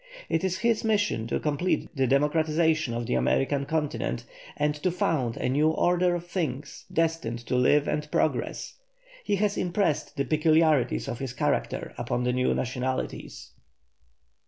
It 0.29 0.43
is 0.43 0.57
his 0.57 0.83
mission 0.83 1.27
to 1.27 1.39
complete 1.39 1.95
the 1.95 2.07
democratization 2.07 2.95
of 2.95 3.05
the 3.05 3.13
American 3.13 3.67
continent 3.67 4.25
and 4.57 4.73
to 4.73 4.89
found 4.89 5.37
a 5.37 5.47
new 5.47 5.69
order 5.69 6.15
of 6.15 6.25
things 6.25 6.85
destined 6.91 7.37
to 7.45 7.55
live 7.55 7.87
and 7.87 8.09
progress. 8.09 8.73
He 9.23 9.35
has 9.35 9.57
impressed 9.59 10.17
the 10.17 10.25
peculiarities 10.25 11.07
of 11.07 11.19
his 11.19 11.33
character 11.33 11.93
upon 11.99 12.23
the 12.23 12.33
new 12.33 12.51
nationalities. 12.55 13.51